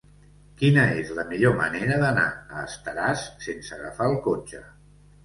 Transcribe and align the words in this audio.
Quina 0.59 0.85
és 1.01 1.11
la 1.17 1.25
millor 1.33 1.53
manera 1.59 1.99
d'anar 2.03 2.23
a 2.55 2.63
Estaràs 2.71 3.27
sense 3.49 3.77
agafar 3.77 4.09
el 4.15 4.19
cotxe? 4.31 4.65